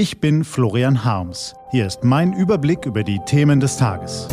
[0.00, 1.54] Ich bin Florian Harms.
[1.72, 4.28] Hier ist mein Überblick über die Themen des Tages.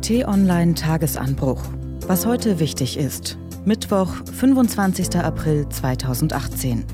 [0.00, 1.62] T-Online Tagesanbruch.
[2.06, 3.36] Was heute wichtig ist.
[3.66, 5.14] Mittwoch, 25.
[5.16, 6.86] April 2018.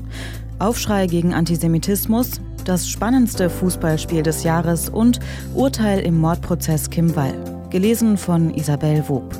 [0.59, 5.21] Aufschrei gegen Antisemitismus, das spannendste Fußballspiel des Jahres und
[5.55, 7.33] Urteil im Mordprozess Kim Wall.
[7.69, 9.33] Gelesen von Isabel Wob.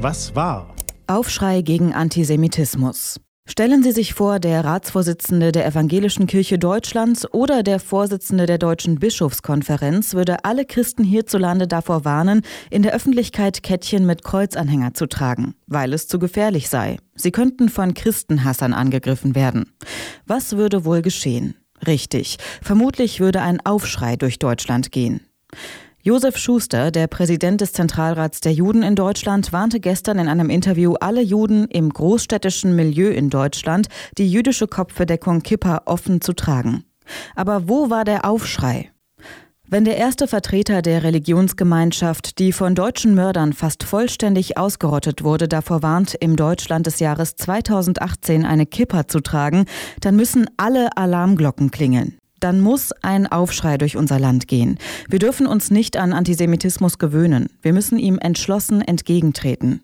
[0.00, 0.74] Was war?
[1.06, 3.20] Aufschrei gegen Antisemitismus.
[3.46, 8.98] Stellen Sie sich vor, der Ratsvorsitzende der Evangelischen Kirche Deutschlands oder der Vorsitzende der Deutschen
[8.98, 12.40] Bischofskonferenz würde alle Christen hierzulande davor warnen,
[12.70, 16.96] in der Öffentlichkeit Kettchen mit Kreuzanhänger zu tragen, weil es zu gefährlich sei.
[17.14, 19.70] Sie könnten von Christenhassern angegriffen werden.
[20.26, 21.54] Was würde wohl geschehen?
[21.86, 25.20] Richtig, vermutlich würde ein Aufschrei durch Deutschland gehen.
[26.06, 30.96] Josef Schuster, der Präsident des Zentralrats der Juden in Deutschland, warnte gestern in einem Interview
[31.00, 36.84] alle Juden im großstädtischen Milieu in Deutschland, die jüdische Kopfbedeckung Kippa offen zu tragen.
[37.34, 38.90] Aber wo war der Aufschrei?
[39.66, 45.82] Wenn der erste Vertreter der Religionsgemeinschaft, die von deutschen Mördern fast vollständig ausgerottet wurde, davor
[45.82, 49.64] warnt, im Deutschland des Jahres 2018 eine Kippa zu tragen,
[50.02, 54.78] dann müssen alle Alarmglocken klingeln dann muss ein Aufschrei durch unser Land gehen.
[55.08, 57.48] Wir dürfen uns nicht an Antisemitismus gewöhnen.
[57.62, 59.80] Wir müssen ihm entschlossen entgegentreten.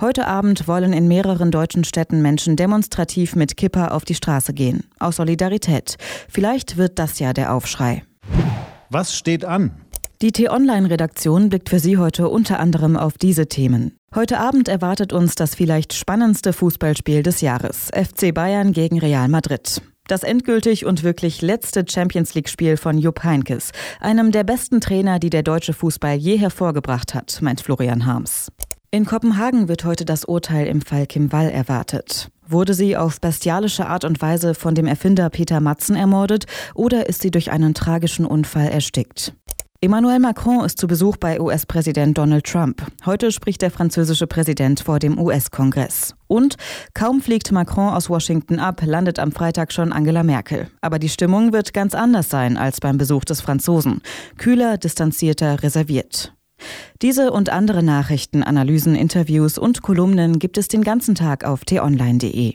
[0.00, 4.84] Heute Abend wollen in mehreren deutschen Städten Menschen demonstrativ mit Kippa auf die Straße gehen.
[4.98, 5.96] Aus Solidarität.
[6.30, 8.02] Vielleicht wird das ja der Aufschrei.
[8.88, 9.72] Was steht an?
[10.22, 13.96] Die T-Online-Redaktion blickt für Sie heute unter anderem auf diese Themen.
[14.14, 17.90] Heute Abend erwartet uns das vielleicht spannendste Fußballspiel des Jahres.
[17.92, 19.82] FC Bayern gegen Real Madrid.
[20.10, 25.30] Das endgültig und wirklich letzte Champions League-Spiel von Jupp Heinkes, einem der besten Trainer, die
[25.30, 28.50] der deutsche Fußball je hervorgebracht hat, meint Florian Harms.
[28.90, 32.28] In Kopenhagen wird heute das Urteil im Fall Kim Wall erwartet.
[32.44, 37.22] Wurde sie auf bestialische Art und Weise von dem Erfinder Peter Matzen ermordet oder ist
[37.22, 39.34] sie durch einen tragischen Unfall erstickt?
[39.82, 42.84] Emmanuel Macron ist zu Besuch bei US-Präsident Donald Trump.
[43.06, 46.14] Heute spricht der französische Präsident vor dem US-Kongress.
[46.26, 46.56] Und
[46.92, 50.68] kaum fliegt Macron aus Washington ab, landet am Freitag schon Angela Merkel.
[50.82, 54.02] Aber die Stimmung wird ganz anders sein als beim Besuch des Franzosen.
[54.36, 56.34] Kühler, distanzierter, reserviert.
[57.00, 62.52] Diese und andere Nachrichten, Analysen, Interviews und Kolumnen gibt es den ganzen Tag auf t-online.de.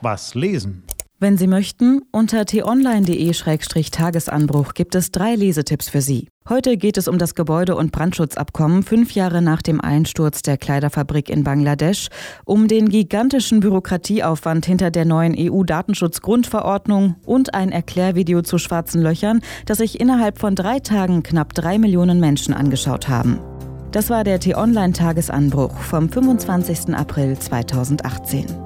[0.00, 0.84] Was lesen?
[1.18, 6.28] Wenn Sie möchten, unter t-online.de-tagesanbruch gibt es drei Lesetipps für Sie.
[6.46, 11.30] Heute geht es um das Gebäude- und Brandschutzabkommen fünf Jahre nach dem Einsturz der Kleiderfabrik
[11.30, 12.08] in Bangladesch,
[12.44, 19.78] um den gigantischen Bürokratieaufwand hinter der neuen EU-Datenschutzgrundverordnung und ein Erklärvideo zu schwarzen Löchern, das
[19.78, 23.38] sich innerhalb von drei Tagen knapp drei Millionen Menschen angeschaut haben.
[23.90, 26.94] Das war der T-Online-Tagesanbruch vom 25.
[26.94, 28.65] April 2018.